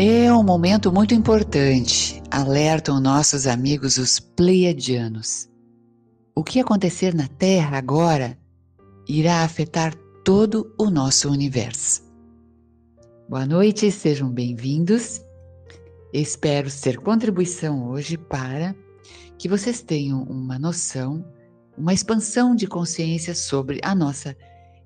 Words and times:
É 0.00 0.32
um 0.32 0.44
momento 0.44 0.92
muito 0.92 1.12
importante, 1.12 2.22
alertam 2.30 3.00
nossos 3.00 3.48
amigos 3.48 3.98
os 3.98 4.20
pleiadianos. 4.20 5.50
O 6.36 6.44
que 6.44 6.60
acontecer 6.60 7.12
na 7.12 7.26
Terra 7.26 7.78
agora 7.78 8.38
irá 9.08 9.42
afetar 9.42 9.92
todo 10.24 10.72
o 10.78 10.88
nosso 10.88 11.28
universo. 11.28 12.04
Boa 13.28 13.44
noite, 13.44 13.90
sejam 13.90 14.30
bem-vindos. 14.30 15.20
Espero 16.12 16.70
ser 16.70 16.98
contribuição 17.00 17.90
hoje 17.90 18.16
para 18.16 18.76
que 19.36 19.48
vocês 19.48 19.82
tenham 19.82 20.22
uma 20.22 20.60
noção, 20.60 21.24
uma 21.76 21.92
expansão 21.92 22.54
de 22.54 22.68
consciência 22.68 23.34
sobre 23.34 23.80
a 23.82 23.96
nossa 23.96 24.36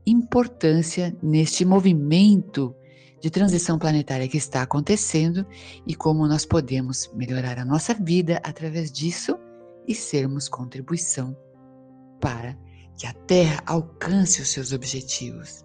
importância 0.06 1.14
neste 1.22 1.66
movimento 1.66 2.74
de 3.22 3.30
transição 3.30 3.78
planetária 3.78 4.26
que 4.26 4.36
está 4.36 4.62
acontecendo 4.62 5.46
e 5.86 5.94
como 5.94 6.26
nós 6.26 6.44
podemos 6.44 7.08
melhorar 7.14 7.56
a 7.56 7.64
nossa 7.64 7.94
vida 7.94 8.40
através 8.42 8.90
disso 8.90 9.38
e 9.86 9.94
sermos 9.94 10.48
contribuição 10.48 11.36
para 12.20 12.58
que 12.98 13.06
a 13.06 13.12
Terra 13.12 13.62
alcance 13.64 14.42
os 14.42 14.48
seus 14.48 14.72
objetivos. 14.72 15.64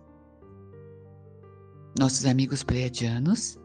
Nossos 1.99 2.27
amigos 2.27 2.61
pleiadianos, 2.61 3.57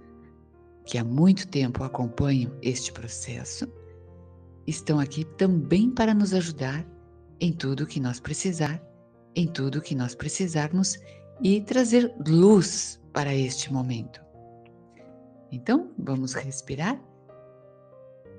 que 0.87 0.97
há 0.97 1.05
muito 1.05 1.47
tempo 1.47 1.85
acompanham 1.85 2.51
este 2.63 2.91
processo, 2.93 3.71
estão 4.67 4.99
aqui 4.99 5.23
também 5.37 5.91
para 5.91 6.15
nos 6.15 6.33
ajudar 6.33 6.87
em 7.39 7.53
tudo 7.53 7.87
que 7.87 8.01
nós 8.01 8.19
precisar, 8.19 8.83
em 9.37 9.47
tudo 9.47 9.83
que 9.83 9.95
nós 9.95 10.15
precisarmos 10.15 10.99
e 11.43 11.61
trazer 11.61 12.15
luz 12.27 13.01
para 13.13 13.35
este 13.35 13.73
momento. 13.73 14.23
Então, 15.51 15.91
vamos 15.99 16.35
respirar 16.35 17.01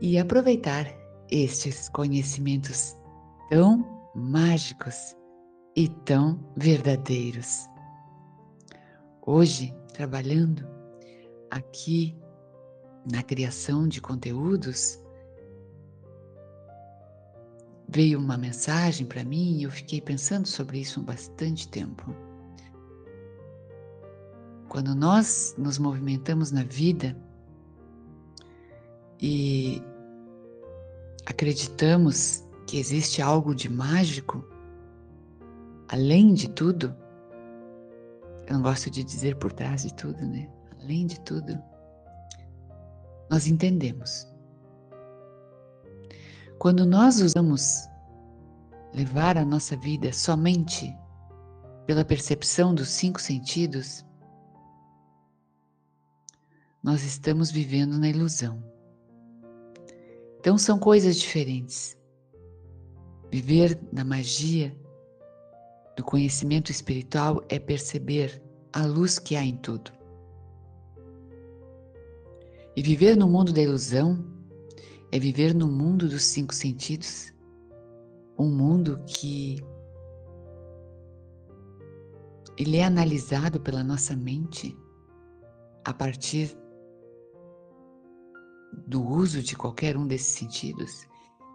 e 0.02 0.18
aproveitar 0.18 0.88
estes 1.30 1.90
conhecimentos 1.90 2.98
tão 3.50 3.86
mágicos 4.16 5.16
e 5.76 5.90
tão 6.06 6.40
verdadeiros. 6.56 7.68
Hoje, 9.26 9.74
trabalhando 9.94 10.68
aqui 11.52 12.18
na 13.12 13.22
criação 13.22 13.88
de 13.88 14.02
conteúdos, 14.02 15.00
veio 17.90 18.18
uma 18.18 18.38
mensagem 18.38 19.06
para 19.06 19.24
mim 19.24 19.58
e 19.58 19.64
eu 19.64 19.72
fiquei 19.72 20.02
pensando 20.02 20.48
sobre 20.48 20.80
isso 20.80 21.00
há 21.00 21.04
bastante 21.04 21.68
tempo. 21.68 22.23
Quando 24.74 24.96
nós 24.96 25.54
nos 25.56 25.78
movimentamos 25.78 26.52
na 26.52 26.64
vida 26.64 27.16
e 29.22 29.80
acreditamos 31.28 32.44
que 32.66 32.80
existe 32.80 33.22
algo 33.22 33.54
de 33.54 33.70
mágico, 33.70 34.44
além 35.90 36.34
de 36.34 36.50
tudo, 36.50 36.96
eu 38.48 38.56
não 38.56 38.64
gosto 38.64 38.90
de 38.90 39.04
dizer 39.04 39.36
por 39.36 39.52
trás 39.52 39.84
de 39.84 39.94
tudo, 39.94 40.26
né? 40.26 40.50
Além 40.82 41.06
de 41.06 41.20
tudo, 41.20 41.56
nós 43.30 43.46
entendemos. 43.46 44.28
Quando 46.58 46.84
nós 46.84 47.22
usamos 47.22 47.88
levar 48.92 49.38
a 49.38 49.46
nossa 49.46 49.78
vida 49.78 50.12
somente 50.12 50.92
pela 51.86 52.04
percepção 52.04 52.74
dos 52.74 52.90
cinco 52.90 53.22
sentidos, 53.22 54.04
nós 56.84 57.04
estamos 57.04 57.50
vivendo 57.50 57.98
na 57.98 58.10
ilusão. 58.10 58.62
Então 60.40 60.58
são 60.58 60.78
coisas 60.78 61.18
diferentes. 61.18 61.98
Viver 63.32 63.80
na 63.92 64.04
magia 64.04 64.76
do 65.96 66.04
conhecimento 66.04 66.70
espiritual 66.70 67.42
é 67.48 67.58
perceber 67.58 68.44
a 68.74 68.86
luz 68.86 69.18
que 69.18 69.38
há 69.38 69.44
em 69.44 69.56
tudo. 69.56 69.92
E 72.76 72.82
viver 72.82 73.16
no 73.16 73.30
mundo 73.30 73.54
da 73.54 73.62
ilusão 73.62 74.22
é 75.12 75.18
viver 75.18 75.54
no 75.54 75.68
mundo 75.68 76.10
dos 76.10 76.24
cinco 76.24 76.54
sentidos, 76.54 77.32
um 78.38 78.50
mundo 78.50 79.02
que 79.08 79.64
ele 82.58 82.78
é 82.78 82.84
analisado 82.84 83.60
pela 83.60 83.84
nossa 83.84 84.16
mente 84.16 84.78
a 85.86 85.94
partir 85.94 86.58
do 88.88 89.04
uso 89.04 89.42
de 89.42 89.56
qualquer 89.56 89.96
um 89.98 90.08
desses 90.08 90.36
sentidos 90.36 91.08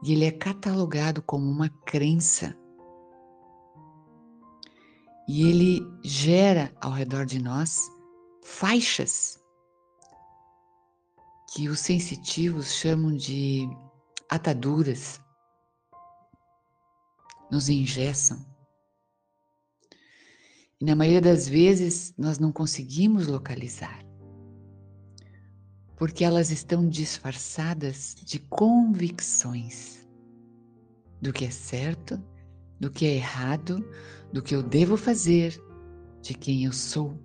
e 0.02 0.12
ele 0.12 0.24
é 0.24 0.30
catalogado 0.30 1.22
como 1.22 1.48
uma 1.48 1.68
crença. 1.68 2.56
E 5.28 5.46
ele 5.46 5.80
gera 6.02 6.72
ao 6.80 6.92
redor 6.92 7.26
de 7.26 7.42
nós 7.42 7.78
faixas 8.42 9.38
que 11.52 11.68
os 11.68 11.80
sensitivos 11.80 12.74
chamam 12.74 13.14
de 13.14 13.68
ataduras, 14.28 15.20
nos 17.50 17.68
engessam. 17.68 18.46
E 20.80 20.84
na 20.84 20.94
maioria 20.94 21.20
das 21.20 21.48
vezes 21.48 22.14
nós 22.16 22.38
não 22.38 22.52
conseguimos 22.52 23.26
localizar 23.26 24.07
porque 25.98 26.24
elas 26.24 26.52
estão 26.52 26.88
disfarçadas 26.88 28.14
de 28.24 28.38
convicções 28.38 30.08
do 31.20 31.32
que 31.32 31.44
é 31.44 31.50
certo, 31.50 32.22
do 32.78 32.88
que 32.88 33.04
é 33.04 33.16
errado, 33.16 33.84
do 34.32 34.40
que 34.40 34.54
eu 34.54 34.62
devo 34.62 34.96
fazer, 34.96 35.60
de 36.22 36.34
quem 36.34 36.64
eu 36.64 36.72
sou. 36.72 37.18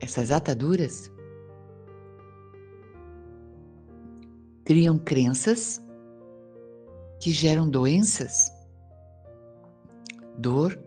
Essas 0.00 0.30
ataduras 0.30 1.12
criam 4.64 4.98
crenças 4.98 5.82
que 7.20 7.30
geram 7.32 7.68
doenças, 7.68 8.50
dor, 10.38 10.82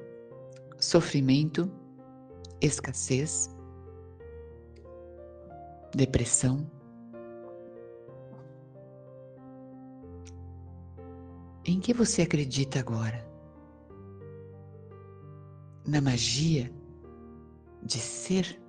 sofrimento, 0.79 1.71
escassez, 2.59 3.54
depressão. 5.95 6.69
Em 11.63 11.79
que 11.79 11.93
você 11.93 12.21
acredita 12.21 12.79
agora? 12.79 13.25
Na 15.87 16.01
magia 16.01 16.71
de 17.81 17.97
ser 17.97 18.61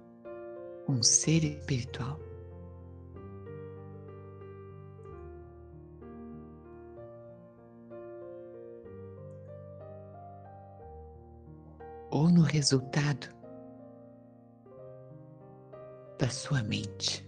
um 0.89 1.03
ser 1.03 1.45
espiritual? 1.45 2.19
Ou 12.11 12.31
no 12.31 12.43
resultado 12.43 13.36
da 16.27 16.31
sua 16.31 16.61
mente. 16.65 17.25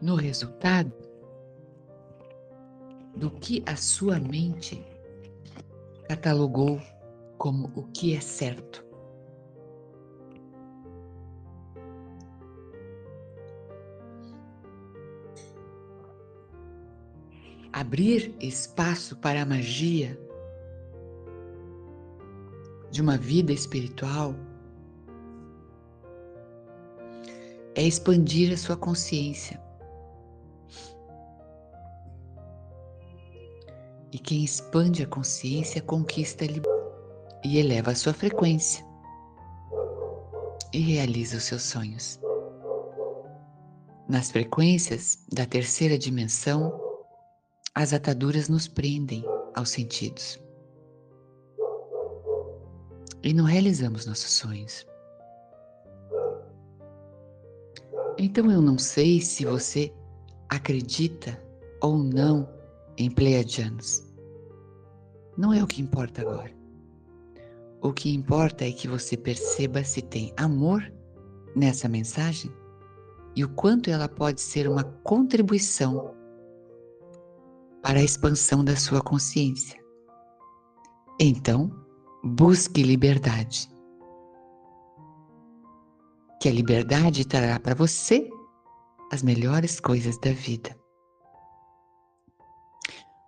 No 0.00 0.14
resultado 0.14 0.92
do 3.16 3.32
que 3.32 3.64
a 3.66 3.74
sua 3.74 4.20
mente 4.20 4.80
catalogou 6.08 6.80
como 7.36 7.72
o 7.74 7.82
que 7.88 8.14
é 8.14 8.20
certo. 8.20 8.89
Abrir 17.90 18.32
espaço 18.38 19.16
para 19.16 19.42
a 19.42 19.44
magia 19.44 20.16
de 22.88 23.02
uma 23.02 23.18
vida 23.18 23.52
espiritual 23.52 24.32
é 27.74 27.82
expandir 27.82 28.52
a 28.52 28.56
sua 28.56 28.76
consciência. 28.76 29.60
E 34.12 34.20
quem 34.20 34.44
expande 34.44 35.02
a 35.02 35.06
consciência 35.08 35.82
conquista 35.82 36.44
e 37.44 37.58
eleva 37.58 37.90
a 37.90 37.96
sua 37.96 38.12
frequência 38.14 38.86
e 40.72 40.78
realiza 40.78 41.38
os 41.38 41.42
seus 41.42 41.62
sonhos. 41.62 42.20
Nas 44.08 44.30
frequências 44.30 45.24
da 45.32 45.44
terceira 45.44 45.98
dimensão, 45.98 46.89
as 47.74 47.92
ataduras 47.92 48.48
nos 48.48 48.66
prendem 48.66 49.24
aos 49.54 49.70
sentidos 49.70 50.40
e 53.22 53.32
não 53.32 53.44
realizamos 53.44 54.06
nossos 54.06 54.32
sonhos. 54.32 54.86
Então 58.18 58.50
eu 58.50 58.60
não 58.60 58.78
sei 58.78 59.20
se 59.20 59.44
você 59.44 59.92
acredita 60.48 61.40
ou 61.80 61.96
não 61.96 62.48
em 62.98 63.10
Pleiadianos. 63.10 64.02
Não 65.36 65.52
é 65.52 65.62
o 65.62 65.66
que 65.66 65.80
importa 65.80 66.22
agora. 66.22 66.52
O 67.80 67.92
que 67.92 68.12
importa 68.12 68.66
é 68.66 68.72
que 68.72 68.86
você 68.86 69.16
perceba 69.16 69.82
se 69.84 70.02
tem 70.02 70.34
amor 70.36 70.92
nessa 71.56 71.88
mensagem 71.88 72.52
e 73.34 73.44
o 73.44 73.48
quanto 73.48 73.88
ela 73.88 74.08
pode 74.08 74.40
ser 74.40 74.68
uma 74.68 74.84
contribuição 74.84 76.14
para 77.82 77.98
a 77.98 78.02
expansão 78.02 78.64
da 78.64 78.76
sua 78.76 79.00
consciência. 79.00 79.80
Então, 81.18 81.70
busque 82.22 82.82
liberdade. 82.82 83.68
Que 86.40 86.48
a 86.48 86.52
liberdade 86.52 87.26
trará 87.26 87.58
para 87.58 87.74
você 87.74 88.30
as 89.12 89.22
melhores 89.22 89.80
coisas 89.80 90.16
da 90.18 90.32
vida. 90.32 90.78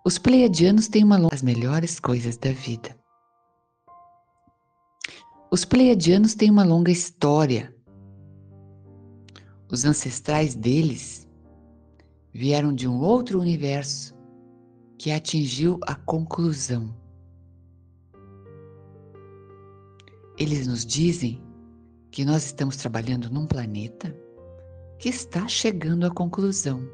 Os 0.05 0.17
pleiadianos 0.17 0.87
têm 0.87 1.03
uma 1.03 1.17
longa... 1.17 1.35
as 1.35 1.41
melhores 1.41 1.99
coisas 1.99 2.37
da 2.37 2.51
vida. 2.51 2.97
Os 5.51 5.63
pleiadianos 5.63 6.33
têm 6.33 6.49
uma 6.49 6.63
longa 6.63 6.91
história. 6.91 7.73
Os 9.71 9.85
ancestrais 9.85 10.55
deles 10.55 11.27
vieram 12.33 12.73
de 12.73 12.87
um 12.87 12.99
outro 12.99 13.39
universo 13.39 14.12
que 14.97 15.11
atingiu 15.11 15.79
a 15.83 15.95
conclusão. 15.95 16.93
Eles 20.37 20.67
nos 20.67 20.85
dizem 20.85 21.41
que 22.11 22.25
nós 22.25 22.45
estamos 22.45 22.77
trabalhando 22.77 23.29
num 23.29 23.45
planeta 23.45 24.15
que 24.97 25.09
está 25.09 25.47
chegando 25.47 26.05
à 26.05 26.11
conclusão. 26.11 26.87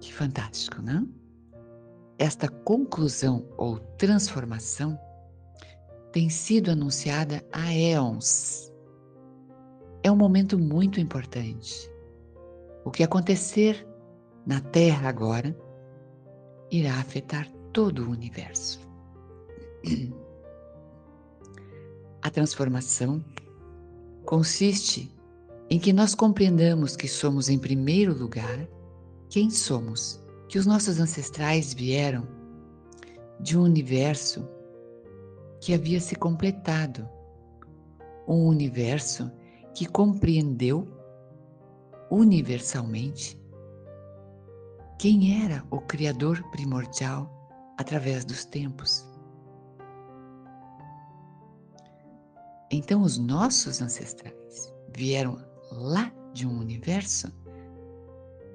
Que 0.00 0.12
fantástico, 0.12 0.80
não? 0.80 1.08
Esta 2.18 2.48
conclusão 2.48 3.46
ou 3.56 3.78
transformação 3.98 4.98
tem 6.12 6.30
sido 6.30 6.70
anunciada 6.70 7.44
há 7.52 7.72
éons. 7.74 8.72
É 10.02 10.10
um 10.10 10.16
momento 10.16 10.58
muito 10.58 11.00
importante. 11.00 11.90
O 12.84 12.90
que 12.90 13.02
acontecer 13.02 13.86
na 14.46 14.60
Terra 14.60 15.08
agora 15.08 15.54
irá 16.70 16.94
afetar 16.94 17.48
todo 17.72 18.04
o 18.04 18.10
universo. 18.10 18.80
A 22.22 22.30
transformação 22.30 23.24
consiste 24.24 25.14
em 25.70 25.78
que 25.78 25.92
nós 25.92 26.14
compreendamos 26.14 26.96
que 26.96 27.08
somos, 27.08 27.48
em 27.48 27.58
primeiro 27.58 28.16
lugar, 28.16 28.68
quem 29.28 29.50
somos, 29.50 30.20
que 30.48 30.58
os 30.58 30.66
nossos 30.66 30.98
ancestrais 30.98 31.74
vieram 31.74 32.26
de 33.40 33.58
um 33.58 33.62
universo 33.62 34.48
que 35.60 35.74
havia 35.74 36.00
se 36.00 36.14
completado, 36.14 37.08
um 38.26 38.46
universo 38.46 39.30
que 39.74 39.86
compreendeu 39.86 40.88
universalmente 42.10 43.38
quem 44.98 45.44
era 45.44 45.62
o 45.70 45.80
Criador 45.80 46.42
primordial 46.50 47.30
através 47.78 48.24
dos 48.24 48.44
tempos. 48.44 49.06
Então, 52.70 53.02
os 53.02 53.18
nossos 53.18 53.80
ancestrais 53.80 54.74
vieram 54.96 55.38
lá 55.70 56.10
de 56.32 56.46
um 56.46 56.58
universo 56.58 57.32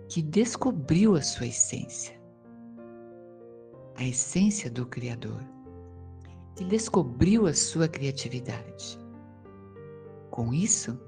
que 0.09 0.21
descobriu 0.21 1.15
a 1.15 1.21
sua 1.21 1.47
essência, 1.47 2.19
a 3.95 4.03
essência 4.03 4.69
do 4.69 4.85
Criador, 4.85 5.41
que 6.55 6.65
descobriu 6.65 7.47
a 7.47 7.53
sua 7.53 7.87
criatividade. 7.87 8.99
Com 10.29 10.53
isso, 10.53 10.99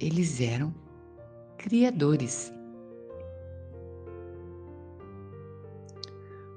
eles 0.00 0.40
eram 0.40 0.74
criadores. 1.56 2.52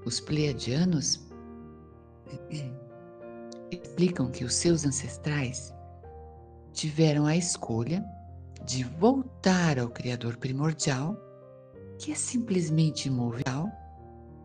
Os 0.05 0.19
pleiadianos 0.19 1.25
explicam 3.71 4.29
que 4.29 4.43
os 4.43 4.53
seus 4.53 4.85
ancestrais 4.85 5.73
tiveram 6.73 7.25
a 7.25 7.35
escolha 7.35 8.03
de 8.65 8.83
voltar 8.83 9.79
ao 9.79 9.89
Criador 9.89 10.37
primordial, 10.37 11.15
que 11.99 12.11
é 12.11 12.15
simplesmente 12.15 13.07
imóvel, 13.07 13.71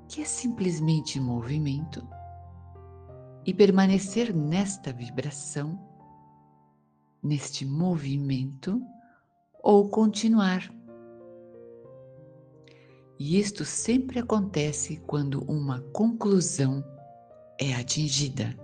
que 0.09 0.23
é 0.23 0.25
simplesmente 0.25 1.21
movimento, 1.21 2.07
e 3.45 3.55
permanecer 3.55 4.35
nesta 4.35 4.93
vibração, 4.93 5.79
neste 7.23 7.65
movimento, 7.65 8.81
ou 9.63 9.89
continuar. 9.89 10.71
E 13.19 13.41
isto 13.41 13.65
sempre 13.65 14.21
acontece 14.21 14.99
quando 15.07 15.43
uma 15.51 15.81
conclusão 15.93 16.85
é 17.61 17.75
atingida. 17.75 18.57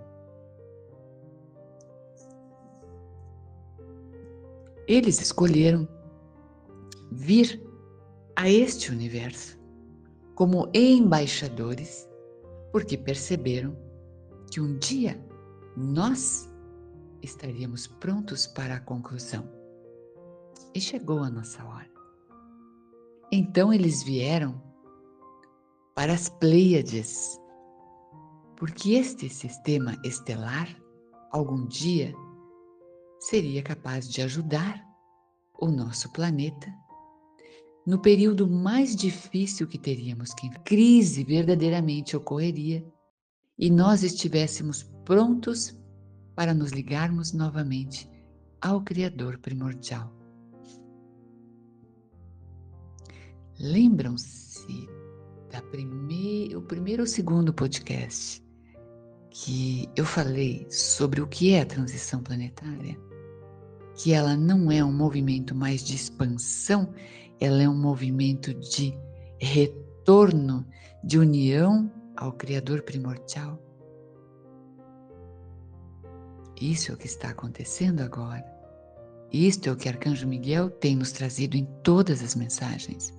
Eles 4.87 5.19
escolheram 5.19 5.87
vir 7.11 7.61
a 8.35 8.49
este 8.49 8.91
universo 8.91 9.59
como 10.35 10.69
embaixadores, 10.73 12.07
porque 12.71 12.97
perceberam 12.97 13.75
que 14.51 14.61
um 14.61 14.77
dia 14.77 15.19
nós 15.75 16.49
estaríamos 17.21 17.87
prontos 17.87 18.47
para 18.47 18.75
a 18.75 18.79
conclusão. 18.79 19.49
E 20.73 20.79
chegou 20.79 21.19
a 21.23 21.29
nossa 21.29 21.63
hora. 21.65 21.94
Então 23.31 23.73
eles 23.73 24.03
vieram 24.03 24.61
para 25.95 26.13
as 26.13 26.29
Pleiades, 26.29 27.39
porque 28.57 28.93
este 28.93 29.29
sistema 29.29 29.97
estelar, 30.03 30.67
algum 31.31 31.65
dia, 31.65 32.13
seria 33.19 33.63
capaz 33.63 34.07
de 34.09 34.21
ajudar 34.21 34.83
o 35.59 35.67
nosso 35.67 36.11
planeta 36.11 36.71
no 37.85 37.99
período 37.99 38.47
mais 38.47 38.95
difícil 38.95 39.67
que 39.67 39.77
teríamos 39.77 40.33
que 40.33 40.49
crise 40.63 41.23
verdadeiramente 41.23 42.17
ocorreria 42.17 42.83
e 43.57 43.69
nós 43.69 44.01
estivéssemos 44.01 44.83
prontos 45.05 45.77
para 46.35 46.53
nos 46.53 46.71
ligarmos 46.71 47.31
novamente 47.31 48.09
ao 48.59 48.81
Criador 48.81 49.37
primordial. 49.37 50.14
Lembram-se 53.59 54.89
da 55.51 55.61
primeir, 55.61 56.57
o 56.57 56.61
primeiro 56.61 57.03
ou 57.03 57.07
segundo 57.07 57.53
podcast 57.53 58.43
que 59.29 59.89
eu 59.95 60.05
falei 60.05 60.65
sobre 60.69 61.21
o 61.21 61.27
que 61.27 61.53
é 61.53 61.61
a 61.61 61.65
transição 61.65 62.21
planetária? 62.21 62.97
que 63.95 64.13
ela 64.13 64.35
não 64.35 64.71
é 64.71 64.83
um 64.83 64.91
movimento 64.91 65.55
mais 65.55 65.83
de 65.83 65.95
expansão, 65.95 66.93
ela 67.39 67.63
é 67.63 67.69
um 67.69 67.77
movimento 67.77 68.53
de 68.53 68.93
retorno, 69.39 70.65
de 71.03 71.17
união 71.17 71.91
ao 72.15 72.33
Criador 72.33 72.81
primordial. 72.81 73.61
Isso 76.59 76.91
é 76.91 76.93
o 76.93 76.97
que 76.97 77.07
está 77.07 77.29
acontecendo 77.29 78.01
agora. 78.01 78.45
Isto 79.31 79.69
é 79.69 79.71
o 79.71 79.75
que 79.75 79.89
Arcanjo 79.89 80.27
Miguel 80.27 80.69
tem 80.69 80.95
nos 80.95 81.11
trazido 81.11 81.57
em 81.57 81.65
todas 81.83 82.21
as 82.21 82.35
mensagens. 82.35 83.13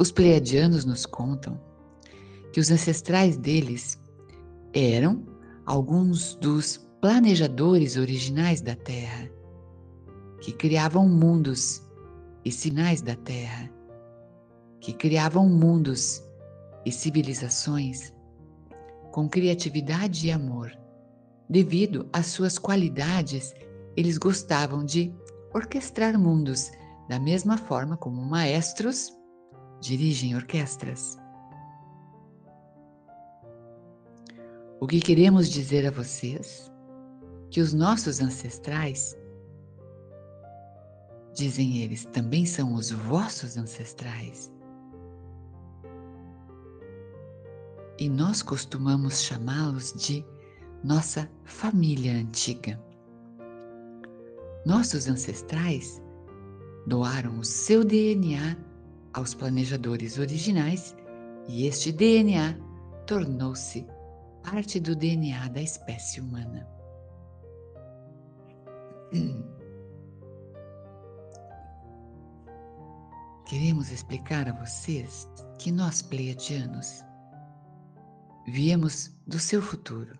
Os 0.00 0.12
pleiadianos 0.12 0.84
nos 0.84 1.04
contam 1.04 1.60
que 2.52 2.60
os 2.60 2.70
ancestrais 2.70 3.36
deles 3.36 4.00
eram 4.72 5.26
alguns 5.66 6.36
dos 6.36 6.76
planejadores 7.00 7.96
originais 7.96 8.60
da 8.60 8.76
Terra, 8.76 9.28
que 10.40 10.52
criavam 10.52 11.08
mundos 11.08 11.82
e 12.44 12.52
sinais 12.52 13.02
da 13.02 13.16
Terra, 13.16 13.68
que 14.80 14.92
criavam 14.92 15.48
mundos 15.48 16.22
e 16.86 16.92
civilizações 16.92 18.12
com 19.10 19.28
criatividade 19.28 20.28
e 20.28 20.30
amor. 20.30 20.70
Devido 21.50 22.08
às 22.12 22.26
suas 22.26 22.56
qualidades, 22.56 23.52
eles 23.96 24.16
gostavam 24.16 24.84
de 24.84 25.12
orquestrar 25.52 26.16
mundos 26.16 26.70
da 27.08 27.18
mesma 27.18 27.58
forma 27.58 27.96
como 27.96 28.22
maestros 28.22 29.17
dirigem 29.80 30.34
orquestras. 30.34 31.18
O 34.80 34.86
que 34.86 35.00
queremos 35.00 35.48
dizer 35.48 35.86
a 35.86 35.90
vocês 35.90 36.70
que 37.50 37.60
os 37.60 37.72
nossos 37.72 38.20
ancestrais, 38.20 39.18
dizem 41.34 41.78
eles, 41.78 42.04
também 42.06 42.44
são 42.44 42.74
os 42.74 42.90
vossos 42.90 43.56
ancestrais. 43.56 44.52
E 47.98 48.08
nós 48.08 48.42
costumamos 48.42 49.22
chamá-los 49.22 49.92
de 49.94 50.24
nossa 50.84 51.28
família 51.44 52.12
antiga. 52.12 52.80
Nossos 54.64 55.08
ancestrais 55.08 56.00
doaram 56.86 57.38
o 57.38 57.44
seu 57.44 57.82
DNA 57.82 58.67
aos 59.18 59.34
planejadores 59.34 60.16
originais 60.16 60.96
e 61.48 61.66
este 61.66 61.90
DNA 61.90 62.56
tornou-se 63.04 63.84
parte 64.44 64.78
do 64.78 64.94
DNA 64.94 65.48
da 65.48 65.60
espécie 65.60 66.20
humana. 66.20 66.64
Queremos 73.44 73.90
explicar 73.90 74.48
a 74.48 74.52
vocês 74.52 75.28
que 75.58 75.72
nós, 75.72 76.00
pleiadianos, 76.00 77.02
viemos 78.46 79.12
do 79.26 79.40
seu 79.40 79.60
futuro 79.60 80.16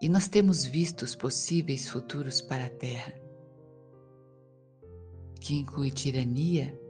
e 0.00 0.08
nós 0.08 0.28
temos 0.28 0.64
visto 0.64 1.02
os 1.02 1.14
possíveis 1.14 1.90
futuros 1.90 2.40
para 2.40 2.64
a 2.66 2.70
Terra, 2.70 3.12
que 5.40 5.56
inclui 5.56 5.90
tirania 5.90 6.80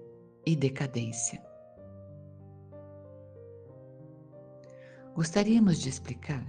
e 0.44 0.56
decadência. 0.56 1.42
Gostaríamos 5.14 5.78
de 5.78 5.88
explicar 5.88 6.42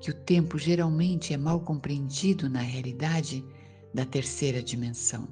que 0.00 0.10
o 0.10 0.14
tempo 0.14 0.58
geralmente 0.58 1.32
é 1.32 1.36
mal 1.36 1.60
compreendido 1.60 2.48
na 2.48 2.60
realidade 2.60 3.44
da 3.92 4.04
terceira 4.04 4.62
dimensão. 4.62 5.26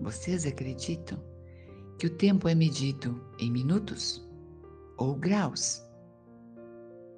Vocês 0.00 0.44
acreditam 0.44 1.18
que 1.98 2.06
o 2.06 2.16
tempo 2.16 2.48
é 2.48 2.54
medido 2.54 3.24
em 3.38 3.50
minutos 3.50 4.28
ou 4.98 5.14
graus? 5.14 5.82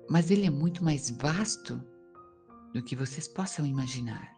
Mas 0.09 0.31
ele 0.31 0.47
é 0.47 0.50
muito 0.50 0.85
mais 0.85 1.11
vasto 1.11 1.83
do 2.73 2.83
que 2.83 2.95
vocês 2.95 3.26
possam 3.26 3.64
imaginar. 3.64 4.34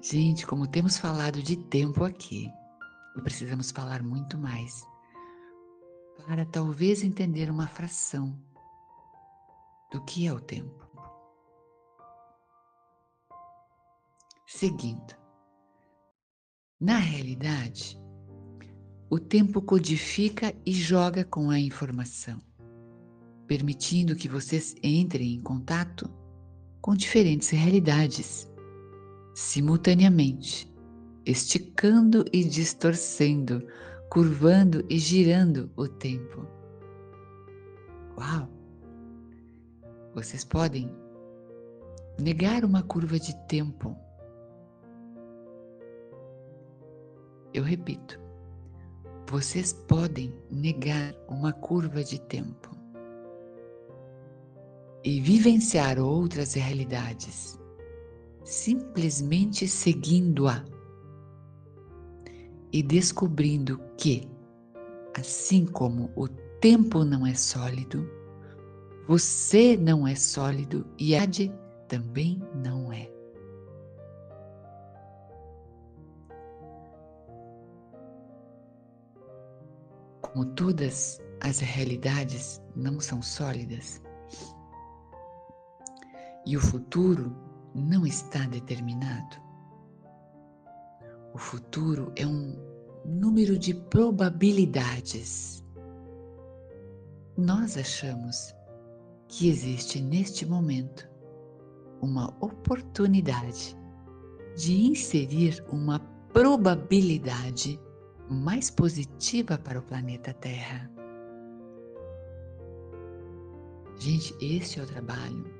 Gente, 0.00 0.46
como 0.46 0.66
temos 0.66 0.98
falado 0.98 1.42
de 1.42 1.56
tempo 1.56 2.04
aqui, 2.04 2.50
precisamos 3.22 3.70
falar 3.70 4.02
muito 4.02 4.38
mais 4.38 4.86
para 6.26 6.44
talvez 6.44 7.02
entender 7.02 7.50
uma 7.50 7.66
fração 7.66 8.38
do 9.92 10.02
que 10.04 10.26
é 10.26 10.32
o 10.32 10.40
tempo. 10.40 10.86
Seguindo, 14.46 15.14
na 16.80 16.98
realidade, 16.98 17.98
o 19.08 19.18
tempo 19.18 19.62
codifica 19.62 20.54
e 20.64 20.72
joga 20.72 21.24
com 21.24 21.50
a 21.50 21.58
informação, 21.58 22.40
permitindo 23.46 24.16
que 24.16 24.28
vocês 24.28 24.74
entrem 24.82 25.34
em 25.34 25.42
contato 25.42 26.10
com 26.80 26.94
diferentes 26.94 27.50
realidades, 27.50 28.48
simultaneamente, 29.36 30.66
esticando 31.26 32.24
e 32.32 32.42
distorcendo 32.42 33.62
curvando 34.08 34.82
e 34.88 34.98
girando 34.98 35.70
o 35.76 35.86
tempo. 35.86 36.46
Uau! 38.18 38.48
Vocês 40.14 40.42
podem 40.42 40.90
negar 42.18 42.64
uma 42.64 42.82
curva 42.82 43.18
de 43.18 43.36
tempo. 43.46 43.94
Eu 47.52 47.62
repito, 47.62 48.18
vocês 49.28 49.74
podem 49.74 50.34
negar 50.50 51.14
uma 51.28 51.52
curva 51.52 52.02
de 52.02 52.18
tempo 52.22 52.74
e 55.04 55.20
vivenciar 55.20 55.98
outras 55.98 56.54
realidades 56.54 57.58
simplesmente 58.46 59.66
seguindo-a 59.66 60.64
e 62.72 62.80
descobrindo 62.80 63.80
que, 63.98 64.28
assim 65.18 65.66
como 65.66 66.10
o 66.14 66.28
tempo 66.60 67.04
não 67.04 67.26
é 67.26 67.34
sólido, 67.34 68.08
você 69.08 69.76
não 69.76 70.06
é 70.06 70.14
sólido 70.14 70.86
e 70.96 71.14
a 71.16 71.24
idade 71.24 71.52
também 71.88 72.40
não 72.54 72.92
é. 72.92 73.10
Como 80.22 80.46
todas 80.54 81.20
as 81.40 81.58
realidades 81.58 82.62
não 82.76 83.00
são 83.00 83.20
sólidas 83.20 84.00
e 86.44 86.56
o 86.56 86.60
futuro 86.60 87.45
não 87.76 88.06
está 88.06 88.46
determinado, 88.46 89.36
o 91.34 91.38
futuro 91.38 92.10
é 92.16 92.26
um 92.26 92.56
número 93.04 93.58
de 93.58 93.74
probabilidades. 93.74 95.62
Nós 97.36 97.76
achamos 97.76 98.54
que 99.28 99.50
existe 99.50 100.00
neste 100.00 100.46
momento 100.46 101.06
uma 102.00 102.28
oportunidade 102.40 103.76
de 104.56 104.86
inserir 104.86 105.62
uma 105.70 105.98
probabilidade 106.32 107.78
mais 108.30 108.70
positiva 108.70 109.58
para 109.58 109.78
o 109.78 109.82
planeta 109.82 110.32
Terra. 110.32 110.90
Gente, 113.98 114.34
este 114.40 114.80
é 114.80 114.82
o 114.82 114.86
trabalho 114.86 115.55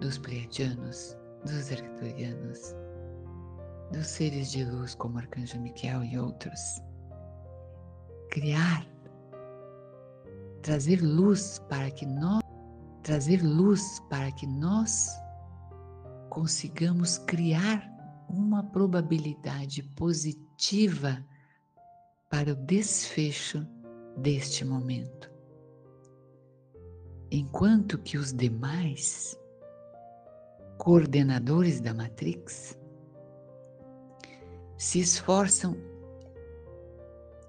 dos 0.00 0.18
pleiadianos, 0.18 1.16
dos 1.44 1.70
arcturianos, 1.70 2.74
dos 3.92 4.06
seres 4.06 4.50
de 4.50 4.64
luz 4.64 4.94
como 4.94 5.18
Arcanjo 5.18 5.60
Miquel 5.60 6.04
e 6.04 6.18
outros. 6.18 6.60
Criar, 8.30 8.86
trazer 10.62 11.00
luz 11.00 11.60
para 11.68 11.90
que 11.90 12.06
nós 12.06 12.42
trazer 13.02 13.42
luz 13.42 14.00
para 14.08 14.32
que 14.32 14.46
nós 14.46 15.10
consigamos 16.30 17.18
criar 17.18 17.86
uma 18.30 18.64
probabilidade 18.64 19.82
positiva 19.94 21.22
para 22.30 22.52
o 22.52 22.56
desfecho 22.56 23.64
deste 24.16 24.64
momento. 24.64 25.30
Enquanto 27.30 27.98
que 27.98 28.16
os 28.16 28.32
demais 28.32 29.38
coordenadores 30.84 31.80
da 31.80 31.94
Matrix 31.94 32.78
se 34.76 35.00
esforçam 35.00 35.74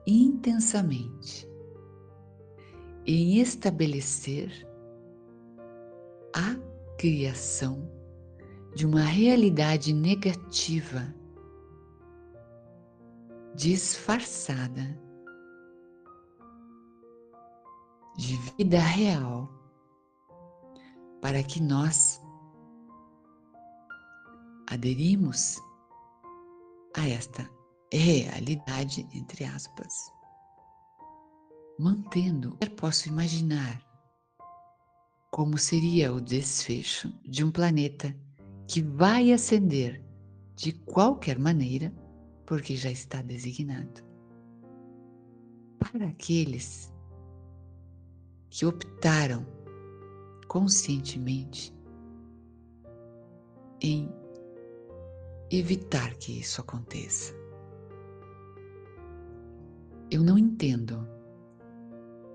intensamente 0.07 1.45
em 3.05 3.39
estabelecer 3.41 4.65
a 6.33 6.55
criação 6.97 7.91
de 8.73 8.85
uma 8.85 9.03
realidade 9.03 9.93
negativa 9.93 11.13
disfarçada 13.53 14.97
de 18.17 18.37
vida 18.57 18.79
real 18.79 19.49
para 21.21 21.43
que 21.43 21.61
nós 21.61 22.24
aderimos 24.67 25.61
a 26.95 27.07
esta 27.07 27.49
realidade, 27.91 29.07
entre 29.13 29.45
aspas, 29.45 29.93
mantendo, 31.79 32.57
eu 32.61 32.69
posso 32.71 33.07
imaginar 33.07 33.81
como 35.31 35.57
seria 35.57 36.13
o 36.13 36.21
desfecho 36.21 37.13
de 37.25 37.43
um 37.43 37.51
planeta 37.51 38.15
que 38.67 38.81
vai 38.81 39.33
ascender 39.33 40.01
de 40.55 40.71
qualquer 40.71 41.37
maneira, 41.37 41.93
porque 42.45 42.75
já 42.77 42.89
está 42.89 43.21
designado. 43.21 44.01
Para 45.77 46.07
aqueles 46.07 46.93
que 48.49 48.65
optaram 48.65 49.45
conscientemente 50.47 51.75
em 53.81 54.09
evitar 55.51 56.13
que 56.15 56.39
isso 56.39 56.61
aconteça. 56.61 57.33
Eu 60.09 60.21
não 60.21 60.37
entendo 60.37 61.07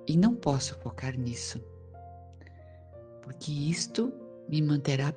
e 0.06 0.16
não 0.16 0.34
posso 0.34 0.74
focar 0.80 1.16
nisso, 1.18 1.62
porque 3.22 3.52
isto 3.52 4.12
me 4.48 4.60
manterá 4.60 5.14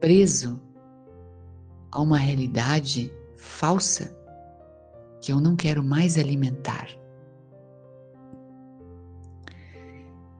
preso 0.00 0.60
a 1.90 2.00
uma 2.00 2.16
realidade 2.16 3.12
falsa 3.36 4.16
que 5.20 5.30
eu 5.30 5.40
não 5.40 5.54
quero 5.54 5.82
mais 5.82 6.18
alimentar. 6.18 6.88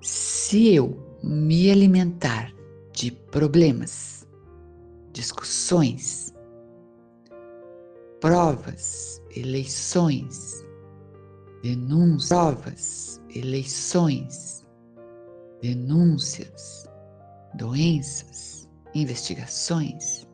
Se 0.01 0.75
eu 0.75 0.99
me 1.23 1.71
alimentar 1.71 2.53
de 2.93 3.13
problemas, 3.13 4.27
discussões, 5.13 6.32
provas, 8.23 9.21
eleições, 9.35 10.65
denúncias, 11.61 12.29
provas, 12.29 13.21
eleições, 13.35 14.65
denúncias, 15.61 16.89
doenças, 17.55 18.71
investigações, 18.95 20.25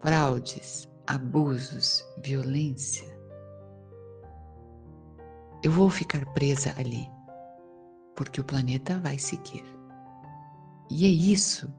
fraudes, 0.00 0.88
abusos, 1.06 2.02
violência, 2.24 3.06
eu 5.62 5.70
vou 5.70 5.90
ficar 5.90 6.24
presa 6.32 6.74
ali, 6.78 7.06
porque 8.16 8.40
o 8.40 8.44
planeta 8.44 8.98
vai 9.00 9.18
seguir. 9.18 9.64
E 10.90 11.04
é 11.04 11.08
isso 11.10 11.70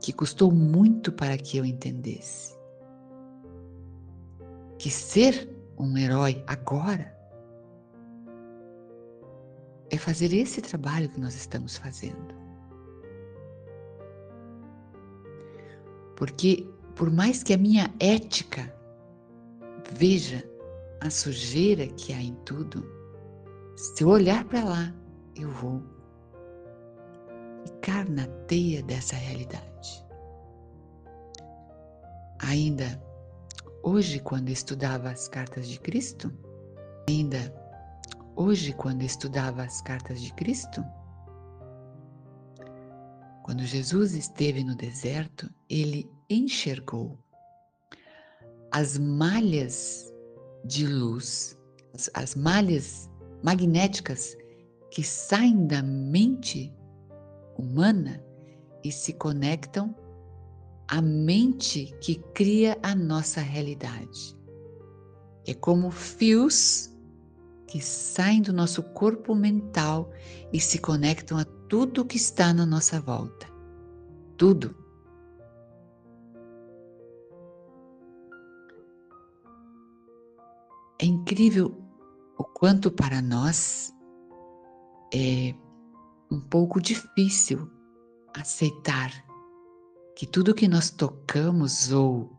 que 0.00 0.12
custou 0.12 0.52
muito 0.52 1.10
para 1.10 1.36
que 1.36 1.56
eu 1.56 1.64
entendesse. 1.64 2.59
Que 4.80 4.90
ser 4.90 5.46
um 5.78 5.94
herói 5.94 6.42
agora 6.46 7.14
é 9.90 9.98
fazer 9.98 10.32
esse 10.32 10.62
trabalho 10.62 11.10
que 11.10 11.20
nós 11.20 11.34
estamos 11.34 11.76
fazendo. 11.76 12.34
Porque, 16.16 16.66
por 16.96 17.10
mais 17.10 17.42
que 17.42 17.52
a 17.52 17.58
minha 17.58 17.92
ética 18.00 18.74
veja 19.92 20.42
a 21.02 21.10
sujeira 21.10 21.86
que 21.88 22.14
há 22.14 22.22
em 22.22 22.34
tudo, 22.46 22.82
se 23.76 24.02
eu 24.02 24.08
olhar 24.08 24.46
para 24.46 24.64
lá, 24.64 24.94
eu 25.36 25.50
vou 25.50 25.82
ficar 27.66 28.08
na 28.08 28.26
teia 28.46 28.82
dessa 28.82 29.14
realidade. 29.14 30.06
Ainda 32.38 33.09
hoje, 33.82 34.20
quando 34.20 34.50
estudava 34.50 35.10
as 35.10 35.28
cartas 35.28 35.68
de 35.68 35.78
Cristo, 35.80 36.32
ainda 37.08 37.54
hoje, 38.36 38.72
quando 38.72 39.02
estudava 39.02 39.62
as 39.62 39.80
cartas 39.82 40.20
de 40.20 40.32
Cristo, 40.34 40.84
quando 43.42 43.62
Jesus 43.64 44.14
esteve 44.14 44.62
no 44.62 44.76
deserto, 44.76 45.50
ele 45.68 46.10
enxergou 46.28 47.18
as 48.70 48.96
malhas 48.96 50.12
de 50.64 50.86
luz, 50.86 51.58
as, 51.92 52.10
as 52.14 52.34
malhas 52.34 53.10
magnéticas 53.42 54.36
que 54.90 55.02
saem 55.02 55.66
da 55.66 55.82
mente 55.82 56.72
humana 57.58 58.22
e 58.84 58.92
se 58.92 59.12
conectam 59.12 59.94
à 60.90 61.00
mente 61.00 61.96
que 62.00 62.16
cria 62.34 62.76
a 62.82 62.96
nossa 62.96 63.40
realidade. 63.40 64.36
É 65.46 65.54
como 65.54 65.88
fios 65.88 66.90
que 67.68 67.80
saem 67.80 68.42
do 68.42 68.52
nosso 68.52 68.82
corpo 68.82 69.32
mental 69.32 70.10
e 70.52 70.60
se 70.60 70.80
conectam 70.80 71.38
a 71.38 71.44
tudo 71.44 72.04
que 72.04 72.16
está 72.16 72.52
na 72.52 72.66
nossa 72.66 73.00
volta. 73.00 73.46
Tudo. 74.36 74.74
É 81.00 81.06
incrível 81.06 81.80
o 82.36 82.42
quanto 82.42 82.90
para 82.90 83.22
nós 83.22 83.94
é 85.14 85.54
um 86.28 86.40
pouco 86.40 86.80
difícil 86.80 87.70
aceitar 88.34 89.29
que 90.20 90.26
tudo 90.26 90.54
que 90.54 90.68
nós 90.68 90.90
tocamos 90.90 91.90
ou 91.90 92.30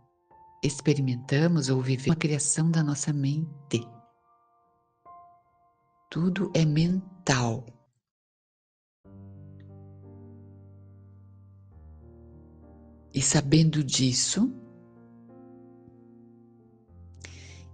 experimentamos 0.63 1.67
ou 1.67 1.81
vivemos 1.81 2.05
é 2.05 2.11
uma 2.11 2.15
criação 2.15 2.69
da 2.69 2.83
nossa 2.83 3.11
mente. 3.11 3.83
Tudo 6.07 6.51
é 6.53 6.63
mental. 6.63 7.65
E 13.11 13.19
sabendo 13.19 13.83
disso, 13.83 14.53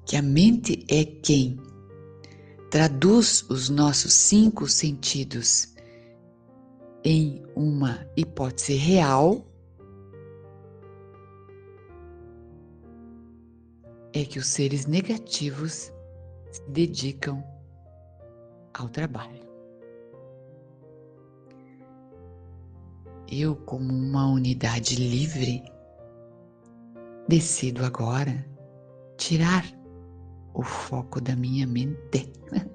que 0.06 0.16
a 0.16 0.22
mente 0.22 0.86
é 0.90 1.04
quem 1.04 1.58
traduz 2.72 3.42
os 3.50 3.68
nossos 3.68 4.14
cinco 4.14 4.70
sentidos 4.70 5.76
em 7.04 7.44
uma 7.58 8.10
hipótese 8.16 8.76
real, 8.76 9.46
é 14.14 14.24
que 14.26 14.40
os 14.40 14.48
seres 14.48 14.86
negativos 14.86 15.92
se 16.52 16.62
dedicam 16.70 17.44
ao 18.74 18.90
trabalho. 18.90 19.46
Eu, 23.30 23.56
como 23.56 23.94
uma 23.94 24.28
unidade 24.28 24.96
livre, 24.96 25.64
decido 27.28 27.84
agora 27.84 28.46
tirar 29.18 29.66
o 30.54 30.64
foco 30.64 31.20
da 31.20 31.36
minha 31.36 31.68
mente 31.68 32.32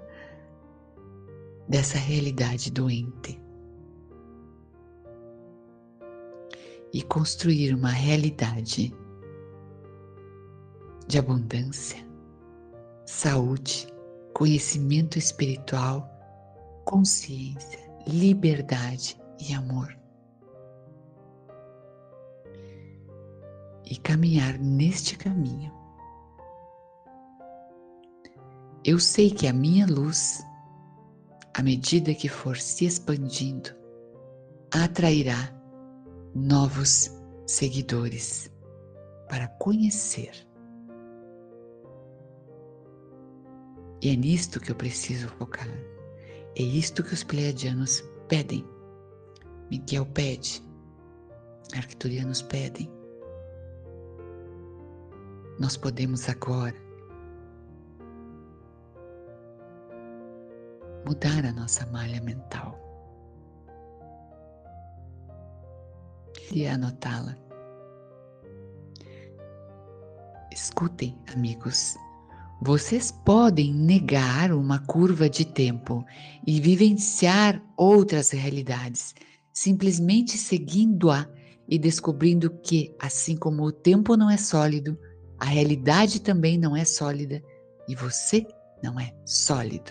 dessa 1.69 1.97
realidade 1.97 2.71
doente 2.71 3.41
e 6.93 7.03
construir 7.03 7.75
uma 7.75 7.91
realidade 7.91 8.95
de 11.07 11.19
abundância, 11.19 12.07
saúde, 13.05 13.87
conhecimento 14.35 15.19
espiritual, 15.19 16.09
consciência, 16.85 17.81
liberdade 18.07 19.21
e 19.39 19.53
amor. 19.55 19.97
E 23.85 23.97
caminhar 23.97 24.59
neste 24.59 25.19
caminho 25.19 25.83
Eu 28.85 28.99
sei 28.99 29.31
que 29.31 29.47
a 29.47 29.53
minha 29.53 29.87
luz, 29.87 30.45
à 31.55 31.63
medida 31.63 32.13
que 32.13 32.29
for 32.29 32.57
se 32.57 32.85
expandindo, 32.85 33.71
atrairá 34.73 35.55
novos 36.35 37.09
seguidores 37.47 38.51
para 39.29 39.47
conhecer. 39.61 40.33
E 44.03 44.11
é 44.11 44.17
nisto 44.17 44.59
que 44.59 44.73
eu 44.73 44.75
preciso 44.75 45.29
focar. 45.29 45.69
É 46.57 46.63
isto 46.63 47.05
que 47.05 47.15
os 47.15 47.23
pleiadianos 47.23 48.03
pedem. 48.27 48.67
Miguel 49.71 50.05
pede. 50.07 50.61
Arcturianos 51.77 52.43
pedem. 52.43 52.91
Nós 55.61 55.77
podemos 55.77 56.29
agora 56.29 56.75
mudar 61.07 61.47
a 61.47 61.53
nossa 61.53 61.87
malha 61.87 62.21
mental. 62.23 62.77
E 66.53 66.67
anotá-la. 66.67 67.39
Escutem, 70.51 71.17
amigos. 71.33 71.97
Vocês 72.65 73.11
podem 73.11 73.75
negar 73.75 74.53
uma 74.53 74.79
curva 74.79 75.29
de 75.29 75.45
tempo 75.45 76.05
e 76.47 76.61
vivenciar 76.61 77.61
outras 77.77 78.31
realidades, 78.31 79.17
simplesmente 79.53 80.39
seguindo-a 80.39 81.29
e 81.69 81.77
descobrindo 81.77 82.49
que, 82.63 82.95
assim 83.01 83.37
como 83.37 83.65
o 83.65 83.73
tempo 83.73 84.17
não 84.17 84.31
é 84.31 84.37
sólido, 84.37 84.97
a 85.41 85.45
realidade 85.45 86.21
também 86.21 86.57
não 86.57 86.77
é 86.77 86.85
sólida 86.85 87.43
e 87.89 87.97
você 87.97 88.47
não 88.81 89.01
é 89.01 89.13
sólido. 89.25 89.91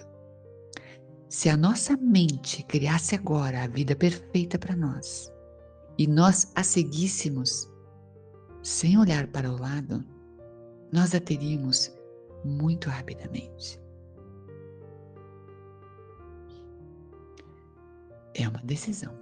Se 1.28 1.50
a 1.50 1.58
nossa 1.58 1.98
mente 1.98 2.64
criasse 2.64 3.16
agora 3.16 3.64
a 3.64 3.68
vida 3.68 3.98
perfeita 3.98 4.58
para 4.58 4.78
nós 4.78 5.30
e 5.98 6.08
nós 6.08 6.50
a 6.56 6.64
seguíssemos, 6.64 7.70
sem 8.64 8.98
olhar 8.98 9.28
para 9.28 9.52
o 9.52 9.60
lado, 9.60 10.06
nós 10.90 11.14
a 11.14 11.20
teríamos 11.20 11.92
muito 12.44 12.90
rapidamente. 12.90 13.80
É 18.34 18.48
uma 18.48 18.62
decisão. 18.64 19.14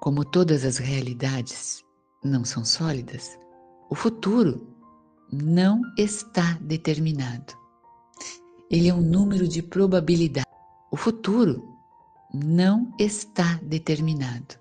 Como 0.00 0.24
todas 0.24 0.64
as 0.64 0.78
realidades 0.78 1.84
não 2.24 2.44
são 2.44 2.64
sólidas, 2.64 3.38
o 3.90 3.94
futuro 3.94 4.66
não 5.30 5.82
está 5.96 6.54
determinado. 6.60 7.54
Ele 8.70 8.88
é 8.88 8.94
um 8.94 9.02
número 9.02 9.46
de 9.46 9.62
probabilidade. 9.62 10.46
O 10.90 10.96
futuro 10.96 11.62
não 12.32 12.94
está 12.98 13.58
determinado. 13.62 14.58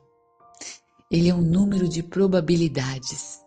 Ele 1.09 1.29
é 1.29 1.35
um 1.35 1.41
número 1.41 1.87
de 1.87 2.03
probabilidades. 2.03 3.41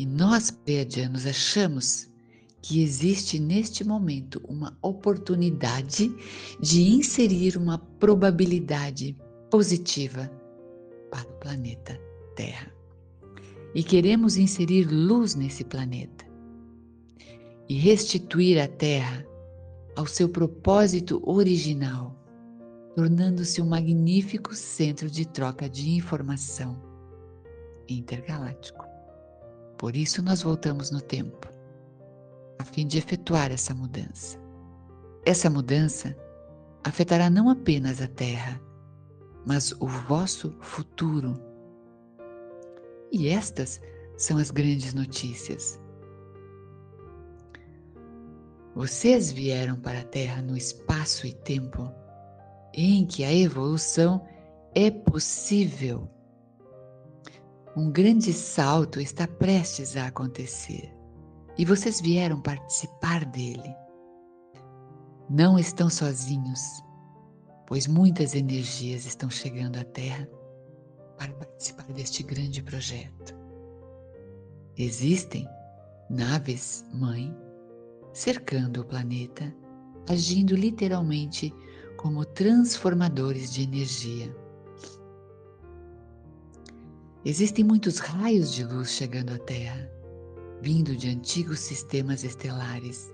E 0.00 0.06
nós, 0.06 0.50
pleiadianos, 0.50 1.26
achamos 1.26 2.08
que 2.62 2.82
existe 2.82 3.38
neste 3.38 3.84
momento 3.84 4.40
uma 4.48 4.74
oportunidade 4.80 6.10
de 6.58 6.88
inserir 6.88 7.58
uma 7.58 7.76
probabilidade 7.76 9.14
positiva 9.50 10.32
para 11.10 11.28
o 11.28 11.34
planeta 11.34 12.00
Terra. 12.34 12.72
E 13.74 13.82
queremos 13.82 14.38
inserir 14.38 14.84
luz 14.84 15.34
nesse 15.34 15.64
planeta 15.64 16.24
e 17.68 17.74
restituir 17.74 18.58
a 18.58 18.68
Terra 18.68 19.22
ao 19.96 20.06
seu 20.06 20.30
propósito 20.30 21.20
original, 21.26 22.16
tornando-se 22.96 23.60
um 23.60 23.66
magnífico 23.66 24.54
centro 24.54 25.10
de 25.10 25.28
troca 25.28 25.68
de 25.68 25.90
informação 25.90 26.80
intergaláctico. 27.86 28.89
Por 29.80 29.96
isso 29.96 30.22
nós 30.22 30.42
voltamos 30.42 30.90
no 30.90 31.00
tempo, 31.00 31.48
a 32.58 32.64
fim 32.66 32.86
de 32.86 32.98
efetuar 32.98 33.50
essa 33.50 33.74
mudança. 33.74 34.38
Essa 35.24 35.48
mudança 35.48 36.14
afetará 36.84 37.30
não 37.30 37.48
apenas 37.48 38.02
a 38.02 38.06
Terra, 38.06 38.60
mas 39.46 39.72
o 39.80 39.86
vosso 39.86 40.54
futuro. 40.60 41.40
E 43.10 43.28
estas 43.28 43.80
são 44.18 44.36
as 44.36 44.50
grandes 44.50 44.92
notícias. 44.92 45.80
Vocês 48.74 49.32
vieram 49.32 49.76
para 49.76 50.00
a 50.00 50.04
Terra 50.04 50.42
no 50.42 50.58
espaço 50.58 51.26
e 51.26 51.32
tempo 51.32 51.90
em 52.74 53.06
que 53.06 53.24
a 53.24 53.32
evolução 53.32 54.28
é 54.74 54.90
possível 54.90 56.06
um 57.76 57.90
grande 57.90 58.32
salto 58.32 59.00
está 59.00 59.28
prestes 59.28 59.96
a 59.96 60.08
acontecer 60.08 60.92
e 61.56 61.64
vocês 61.64 62.00
vieram 62.00 62.40
participar 62.40 63.24
dele. 63.24 63.74
Não 65.28 65.58
estão 65.58 65.88
sozinhos, 65.88 66.60
pois 67.66 67.86
muitas 67.86 68.34
energias 68.34 69.06
estão 69.06 69.30
chegando 69.30 69.78
à 69.78 69.84
Terra 69.84 70.28
para 71.16 71.32
participar 71.34 71.86
deste 71.92 72.24
grande 72.24 72.62
projeto. 72.62 73.38
Existem 74.76 75.46
naves 76.08 76.84
mãe 76.92 77.36
cercando 78.12 78.80
o 78.80 78.84
planeta, 78.84 79.54
agindo 80.08 80.56
literalmente 80.56 81.54
como 81.96 82.24
transformadores 82.24 83.52
de 83.52 83.62
energia 83.62 84.34
Existem 87.22 87.62
muitos 87.62 87.98
raios 87.98 88.54
de 88.54 88.64
luz 88.64 88.92
chegando 88.92 89.34
à 89.34 89.38
Terra, 89.40 89.90
vindo 90.62 90.96
de 90.96 91.10
antigos 91.10 91.60
sistemas 91.60 92.24
estelares 92.24 93.12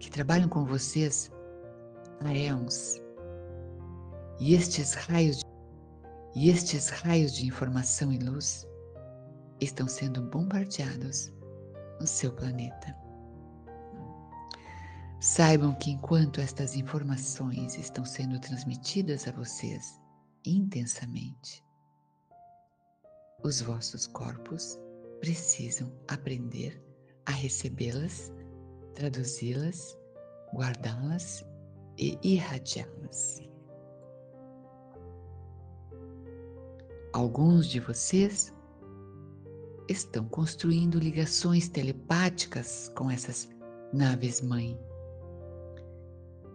que 0.00 0.10
trabalham 0.10 0.48
com 0.48 0.64
vocês 0.64 1.30
há 2.24 2.36
éons. 2.36 3.00
E 4.40 4.54
estes 4.54 4.94
raios 4.94 5.36
de, 5.36 5.44
e 6.34 6.50
estes 6.50 6.88
raios 6.88 7.32
de 7.32 7.46
informação 7.46 8.12
e 8.12 8.18
luz 8.18 8.66
estão 9.60 9.86
sendo 9.86 10.20
bombardeados 10.20 11.32
no 12.00 12.08
seu 12.08 12.32
planeta. 12.32 12.92
Saibam 15.20 15.76
que 15.76 15.92
enquanto 15.92 16.40
estas 16.40 16.74
informações 16.74 17.78
estão 17.78 18.04
sendo 18.04 18.40
transmitidas 18.40 19.28
a 19.28 19.30
vocês 19.30 20.00
intensamente, 20.44 21.67
os 23.42 23.60
vossos 23.60 24.06
corpos 24.06 24.78
precisam 25.20 25.92
aprender 26.08 26.82
a 27.26 27.30
recebê-las, 27.30 28.32
traduzi-las, 28.94 29.96
guardá-las 30.52 31.44
e 31.96 32.18
irradiá-las. 32.22 33.40
Alguns 37.12 37.66
de 37.66 37.80
vocês 37.80 38.52
estão 39.88 40.24
construindo 40.28 40.98
ligações 40.98 41.68
telepáticas 41.68 42.92
com 42.94 43.10
essas 43.10 43.48
naves-mãe. 43.92 44.78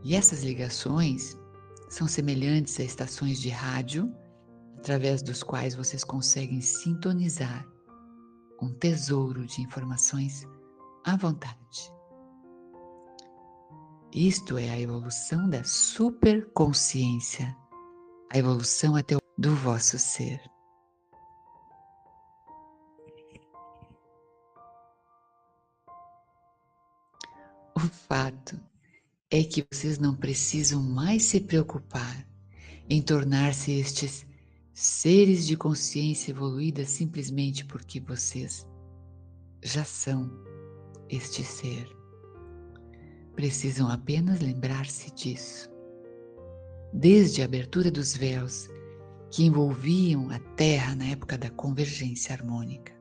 E 0.04 0.16
essas 0.16 0.44
ligações 0.44 1.38
são 1.90 2.08
semelhantes 2.08 2.80
a 2.80 2.84
estações 2.84 3.40
de 3.40 3.50
rádio 3.50 4.14
através 4.84 5.22
dos 5.22 5.42
quais 5.42 5.76
vocês 5.76 6.04
conseguem 6.04 6.60
sintonizar 6.60 7.66
um 8.62 8.70
tesouro 8.74 9.46
de 9.46 9.62
informações 9.62 10.46
à 11.06 11.16
vontade. 11.16 11.90
Isto 14.14 14.58
é 14.58 14.70
a 14.70 14.78
evolução 14.78 15.50
da 15.50 15.64
superconsciência, 15.64 17.56
a 18.30 18.38
evolução 18.38 18.98
até 18.98 19.16
do 19.38 19.56
vosso 19.56 19.98
ser. 19.98 20.42
O 27.74 27.80
fato 27.80 28.60
é 29.32 29.46
que 29.46 29.66
vocês 29.72 29.98
não 29.98 30.14
precisam 30.14 30.84
mais 30.84 31.24
se 31.24 31.40
preocupar 31.40 32.28
em 32.90 33.02
tornar-se 33.02 33.72
estes 33.72 34.26
seres 34.74 35.46
de 35.46 35.56
consciência 35.56 36.32
evoluída 36.32 36.84
simplesmente 36.84 37.64
porque 37.64 38.00
vocês 38.00 38.68
já 39.62 39.86
são 39.86 40.32
este 41.08 41.44
ser. 41.44 41.88
Precisam 43.36 43.90
apenas 43.90 44.42
lembrar-se 44.42 45.12
disso. 45.12 45.70
Desde 46.92 47.42
a 47.42 47.46
abertura 47.46 47.92
dos 47.92 48.18
véus 48.18 48.68
que 49.32 49.46
envolviam 49.46 50.30
a 50.32 50.40
Terra 50.56 50.96
na 50.96 51.06
época 51.06 51.38
da 51.38 51.50
convergência 51.52 52.34
harmônica, 52.34 52.94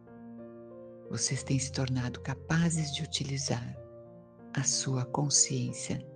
vocês 1.10 1.42
têm 1.42 1.58
se 1.58 1.72
tornado 1.72 2.20
capazes 2.20 2.94
de 2.94 3.02
utilizar 3.02 3.76
a 4.54 4.62
sua 4.62 5.04
consciência 5.06 6.06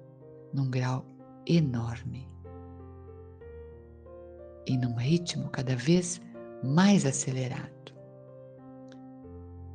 num 0.52 0.70
grau 0.70 1.06
enorme 1.46 2.35
e 4.66 4.76
num 4.76 4.94
ritmo 4.94 5.48
cada 5.50 5.76
vez 5.76 6.20
mais 6.62 7.04
acelerado. 7.06 7.70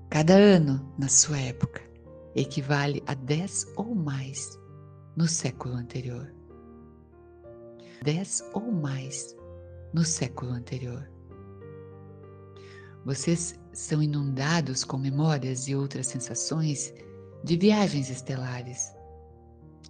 Cada 0.10 0.34
ano, 0.34 0.94
na 0.98 1.08
sua 1.08 1.40
época, 1.40 1.82
equivale 2.36 3.02
a 3.08 3.14
10 3.14 3.74
ou 3.78 3.96
mais 3.96 4.60
no 5.16 5.28
século 5.28 5.76
anterior. 5.76 6.34
10 8.04 8.50
ou 8.54 8.72
mais 8.72 9.36
no 9.94 10.04
século 10.04 10.52
anterior. 10.52 11.10
Vocês 13.06 13.60
são 13.74 14.02
inundados 14.02 14.84
com 14.84 14.98
memórias 14.98 15.68
e 15.68 15.76
outras 15.76 16.08
sensações 16.08 16.94
de 17.44 17.58
viagens 17.58 18.10
estelares 18.10 18.94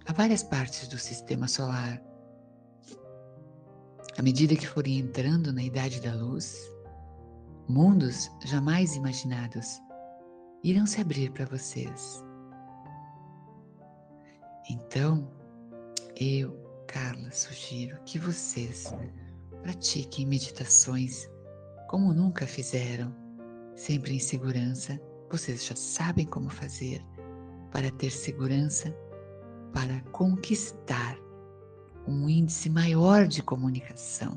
a 0.06 0.12
várias 0.12 0.42
partes 0.42 0.88
do 0.88 0.98
sistema 0.98 1.46
solar 1.46 2.02
à 4.18 4.22
medida 4.22 4.54
que 4.54 4.66
forem 4.66 4.98
entrando 4.98 5.52
na 5.52 5.62
idade 5.62 6.00
da 6.00 6.14
luz, 6.14 6.70
mundos 7.68 8.30
jamais 8.44 8.94
imaginados 8.94 9.80
irão 10.62 10.86
se 10.86 11.00
abrir 11.00 11.30
para 11.32 11.46
vocês. 11.46 12.22
Então, 14.70 15.30
eu, 16.16 16.52
Carla, 16.86 17.30
sugiro 17.30 17.98
que 18.04 18.18
vocês 18.18 18.92
pratiquem 19.62 20.26
meditações 20.26 21.28
como 21.88 22.12
nunca 22.12 22.46
fizeram, 22.46 23.14
sempre 23.74 24.14
em 24.14 24.18
segurança. 24.18 25.00
Vocês 25.30 25.64
já 25.64 25.74
sabem 25.74 26.26
como 26.26 26.50
fazer 26.50 27.04
para 27.70 27.90
ter 27.90 28.10
segurança 28.10 28.94
para 29.72 30.00
conquistar 30.12 31.18
um 32.06 32.28
índice 32.28 32.68
maior 32.68 33.26
de 33.26 33.42
comunicação 33.42 34.36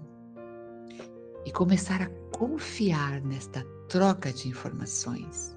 e 1.45 1.51
começar 1.51 2.01
a 2.01 2.10
confiar 2.36 3.21
nesta 3.21 3.63
troca 3.88 4.32
de 4.32 4.49
informações. 4.49 5.56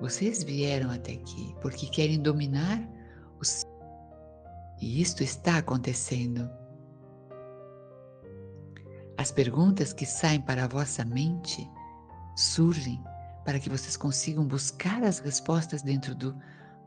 Vocês 0.00 0.42
vieram 0.42 0.90
até 0.90 1.12
aqui 1.12 1.54
porque 1.60 1.86
querem 1.86 2.20
dominar 2.20 2.82
os. 3.38 3.62
E 4.80 5.00
isto 5.00 5.22
está 5.22 5.58
acontecendo. 5.58 6.50
As 9.16 9.30
perguntas 9.30 9.92
que 9.92 10.04
saem 10.04 10.40
para 10.40 10.64
a 10.64 10.68
vossa 10.68 11.04
mente 11.04 11.70
surgem 12.34 13.00
para 13.44 13.60
que 13.60 13.68
vocês 13.68 13.96
consigam 13.96 14.44
buscar 14.44 15.04
as 15.04 15.20
respostas 15.20 15.82
dentro 15.82 16.14
do 16.14 16.36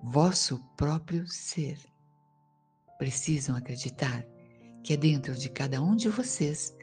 vosso 0.04 0.60
próprio 0.76 1.26
ser. 1.28 1.95
Precisam 2.98 3.56
acreditar 3.56 4.26
que 4.84 4.94
é 4.94 4.98
dentro 4.98 5.34
de 5.34 5.50
cada 5.50 5.82
um 5.82 5.96
de 5.96 6.10
vocês 6.10 6.76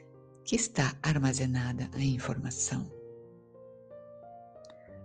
que 0.43 0.55
está 0.55 0.93
armazenada 1.01 1.89
a 1.93 2.03
informação. 2.03 2.91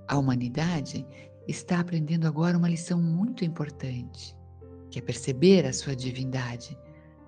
A 0.08 0.18
humanidade 0.18 1.06
está 1.46 1.80
aprendendo 1.80 2.26
agora 2.26 2.58
uma 2.58 2.68
lição 2.68 3.00
muito 3.00 3.44
importante, 3.44 4.36
que 4.90 4.98
é 4.98 5.02
perceber 5.02 5.64
a 5.64 5.72
sua 5.72 5.94
divindade, 5.94 6.76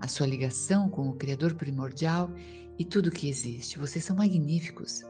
a 0.01 0.09
sua 0.09 0.27
ligação 0.27 0.89
com 0.89 1.09
o 1.09 1.15
Criador 1.15 1.55
primordial 1.55 2.31
e 2.79 2.85
tudo 2.85 3.11
que 3.11 3.29
existe. 3.29 3.79
Vocês 3.79 4.05
são 4.05 4.17
magníficos, 4.17 5.03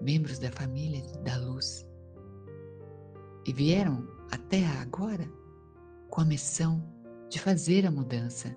membros 0.00 0.38
da 0.38 0.50
família 0.50 1.02
da 1.24 1.36
luz. 1.36 1.86
E 3.46 3.52
vieram 3.52 4.08
à 4.30 4.38
Terra 4.38 4.80
agora 4.80 5.28
com 6.08 6.20
a 6.20 6.24
missão 6.24 6.82
de 7.30 7.40
fazer 7.40 7.86
a 7.86 7.90
mudança, 7.90 8.54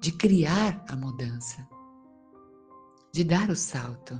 de 0.00 0.12
criar 0.12 0.82
a 0.88 0.96
mudança, 0.96 1.68
de 3.12 3.24
dar 3.24 3.50
o 3.50 3.56
salto. 3.56 4.18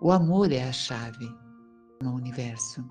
O 0.00 0.10
amor 0.12 0.52
é 0.52 0.62
a 0.62 0.72
chave 0.72 1.28
no 2.00 2.14
universo. 2.14 2.88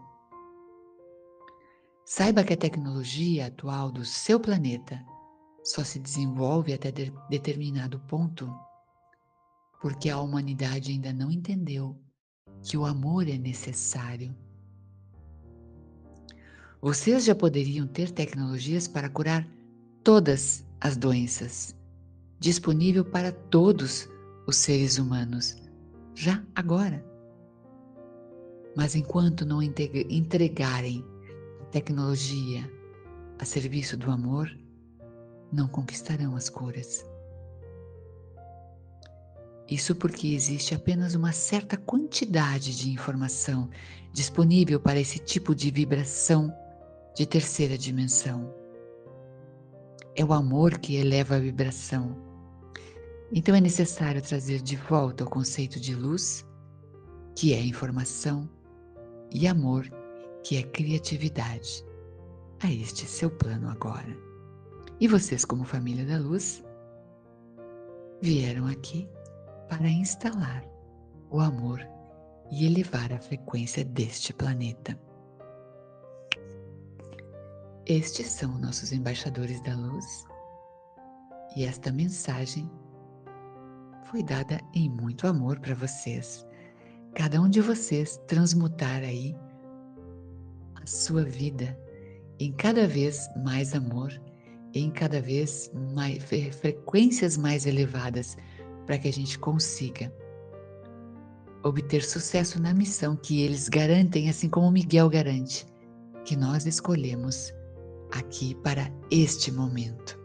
Saiba 2.05 2.43
que 2.43 2.53
a 2.53 2.57
tecnologia 2.57 3.47
atual 3.47 3.91
do 3.91 4.03
seu 4.03 4.39
planeta 4.39 5.03
só 5.63 5.83
se 5.83 5.99
desenvolve 5.99 6.73
até 6.73 6.91
de 6.91 7.13
determinado 7.29 7.99
ponto 8.01 8.53
porque 9.81 10.09
a 10.09 10.19
humanidade 10.19 10.91
ainda 10.91 11.11
não 11.11 11.29
entendeu 11.29 12.01
que 12.61 12.77
o 12.77 12.85
amor 12.85 13.27
é 13.27 13.37
necessário. 13.37 14.33
Vocês 16.83 17.23
já 17.23 17.33
poderiam 17.33 17.87
ter 17.87 18.11
tecnologias 18.11 18.89
para 18.89 19.07
curar 19.07 19.47
todas 20.03 20.65
as 20.81 20.97
doenças, 20.97 21.73
disponível 22.41 23.05
para 23.05 23.31
todos 23.31 24.09
os 24.45 24.57
seres 24.57 24.97
humanos 24.97 25.55
já 26.13 26.43
agora. 26.53 27.01
Mas 28.75 28.95
enquanto 28.95 29.45
não 29.45 29.63
entregarem 29.63 31.05
a 31.61 31.65
tecnologia 31.67 32.69
a 33.39 33.45
serviço 33.45 33.95
do 33.95 34.11
amor, 34.11 34.51
não 35.53 35.69
conquistarão 35.69 36.35
as 36.35 36.49
curas. 36.49 37.05
Isso 39.69 39.95
porque 39.95 40.35
existe 40.35 40.75
apenas 40.75 41.15
uma 41.15 41.31
certa 41.31 41.77
quantidade 41.77 42.77
de 42.77 42.91
informação 42.91 43.69
disponível 44.11 44.81
para 44.81 44.99
esse 44.99 45.17
tipo 45.17 45.55
de 45.55 45.71
vibração 45.71 46.53
de 47.15 47.25
terceira 47.25 47.77
dimensão. 47.77 48.53
É 50.15 50.23
o 50.23 50.33
amor 50.33 50.77
que 50.79 50.95
eleva 50.95 51.35
a 51.35 51.39
vibração 51.39 52.33
então 53.35 53.55
é 53.55 53.59
necessário 53.59 54.21
trazer 54.21 54.61
de 54.61 54.75
volta 54.75 55.23
o 55.23 55.29
conceito 55.29 55.79
de 55.79 55.95
luz, 55.95 56.45
que 57.35 57.51
é 57.51 57.59
informação, 57.59 58.47
e 59.31 59.47
amor, 59.47 59.89
que 60.43 60.55
é 60.55 60.61
criatividade, 60.61 61.83
a 62.61 62.71
este 62.71 63.07
seu 63.07 63.31
plano 63.31 63.71
agora. 63.71 64.15
E 64.99 65.07
vocês, 65.07 65.43
como 65.43 65.63
família 65.63 66.05
da 66.05 66.19
luz, 66.19 66.63
vieram 68.21 68.67
aqui 68.67 69.09
para 69.67 69.89
instalar 69.89 70.63
o 71.31 71.39
amor 71.39 71.81
e 72.51 72.67
elevar 72.67 73.11
a 73.11 73.19
frequência 73.19 73.83
deste 73.83 74.31
planeta. 74.31 74.95
Estes 77.85 78.27
são 78.27 78.57
nossos 78.59 78.93
embaixadores 78.93 79.59
da 79.61 79.75
luz 79.75 80.25
e 81.53 81.65
esta 81.65 81.91
mensagem 81.91 82.71
foi 84.09 84.23
dada 84.23 84.57
em 84.73 84.89
muito 84.89 85.27
amor 85.27 85.59
para 85.59 85.75
vocês. 85.75 86.45
Cada 87.13 87.41
um 87.41 87.49
de 87.49 87.59
vocês 87.59 88.21
transmutar 88.25 89.03
aí 89.03 89.35
a 90.81 90.87
sua 90.87 91.25
vida 91.25 91.77
em 92.39 92.53
cada 92.53 92.87
vez 92.87 93.29
mais 93.43 93.75
amor, 93.75 94.13
em 94.73 94.89
cada 94.89 95.21
vez 95.21 95.69
mais 95.93 96.23
frequências 96.55 97.35
mais 97.35 97.65
elevadas, 97.65 98.37
para 98.85 98.97
que 98.97 99.09
a 99.09 99.13
gente 99.13 99.37
consiga 99.37 100.09
obter 101.65 102.01
sucesso 102.01 102.61
na 102.61 102.73
missão 102.73 103.17
que 103.17 103.41
eles 103.41 103.67
garantem, 103.67 104.29
assim 104.29 104.47
como 104.47 104.71
Miguel 104.71 105.09
garante, 105.09 105.67
que 106.23 106.37
nós 106.37 106.65
escolhemos 106.65 107.53
aqui 108.13 108.55
para 108.55 108.91
este 109.09 109.51
momento. 109.51 110.19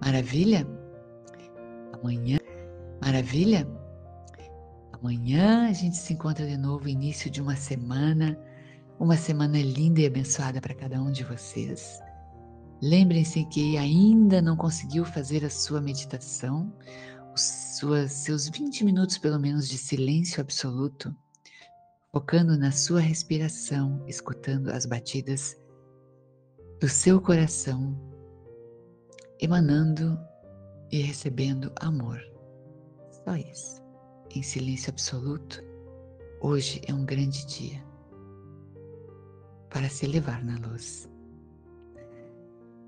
Maravilha? 0.00 0.66
Amanhã, 1.92 2.38
maravilha? 3.02 3.66
Amanhã 4.92 5.68
a 5.68 5.72
gente 5.72 5.96
se 5.96 6.12
encontra 6.12 6.46
de 6.46 6.56
novo, 6.56 6.88
início 6.88 7.30
de 7.30 7.40
uma 7.40 7.56
semana, 7.56 8.38
uma 8.98 9.16
semana 9.16 9.60
linda 9.60 10.00
e 10.00 10.06
abençoada 10.06 10.60
para 10.60 10.74
cada 10.74 11.00
um 11.00 11.10
de 11.10 11.24
vocês. 11.24 12.00
Lembrem-se 12.82 13.44
que 13.46 13.76
ainda 13.76 14.40
não 14.42 14.56
conseguiu 14.56 15.04
fazer 15.04 15.44
a 15.44 15.50
sua 15.50 15.80
meditação, 15.80 16.72
os 17.34 17.42
suas, 17.78 18.12
seus 18.12 18.48
20 18.48 18.84
minutos 18.84 19.18
pelo 19.18 19.38
menos 19.38 19.68
de 19.68 19.78
silêncio 19.78 20.40
absoluto, 20.40 21.14
focando 22.12 22.56
na 22.56 22.70
sua 22.70 23.00
respiração, 23.00 24.04
escutando 24.06 24.68
as 24.70 24.86
batidas 24.86 25.56
do 26.80 26.88
seu 26.88 27.20
coração, 27.20 27.96
emanando 29.40 30.18
e 30.92 31.00
recebendo 31.00 31.72
amor. 31.80 32.20
Só 33.10 33.34
isso. 33.34 33.82
Em 34.34 34.42
silêncio 34.42 34.90
absoluto, 34.90 35.62
hoje 36.40 36.80
é 36.86 36.94
um 36.94 37.04
grande 37.04 37.44
dia 37.46 37.82
para 39.70 39.88
se 39.88 40.06
elevar 40.06 40.44
na 40.44 40.56
luz. 40.68 41.08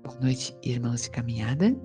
Boa 0.03 0.19
noite, 0.19 0.57
irmãos 0.63 1.03
de 1.03 1.11
caminhada. 1.11 1.75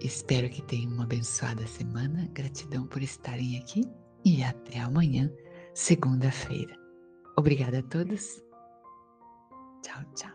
Espero 0.00 0.48
que 0.48 0.62
tenham 0.62 0.92
uma 0.92 1.04
abençoada 1.04 1.66
semana. 1.66 2.28
Gratidão 2.32 2.86
por 2.86 3.02
estarem 3.02 3.58
aqui 3.58 3.84
e 4.24 4.42
até 4.42 4.80
amanhã, 4.80 5.30
segunda-feira. 5.74 6.74
Obrigada 7.36 7.80
a 7.80 7.82
todos. 7.82 8.42
Tchau, 9.82 10.02
tchau. 10.14 10.33